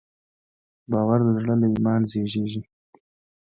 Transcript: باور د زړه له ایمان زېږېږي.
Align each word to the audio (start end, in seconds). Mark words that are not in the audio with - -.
باور 0.91 1.19
د 1.25 1.29
زړه 1.39 1.53
له 1.61 1.67
ایمان 1.73 2.01
زېږېږي. 2.11 2.61